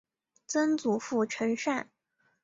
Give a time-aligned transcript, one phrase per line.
[0.47, 1.91] 曾祖父陈善。